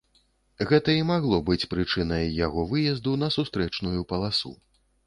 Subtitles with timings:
[0.69, 4.59] Гэта і магло быць прычынай яго выезду на сустрэчную паласу.